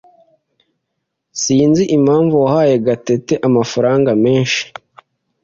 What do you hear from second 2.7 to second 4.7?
Gatete amafaranga menshi.